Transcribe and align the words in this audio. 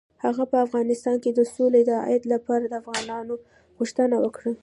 هغه 0.23 0.43
به 0.45 0.49
په 0.51 0.57
افغانستان 0.67 1.15
کې 1.23 1.31
د 1.33 1.39
سولې 1.53 1.81
د 1.85 1.91
اعادې 2.01 2.27
لپاره 2.35 2.63
د 2.67 2.73
افغانانو 2.81 3.33
غوښتنه 3.77 4.15
وکړي. 4.23 4.53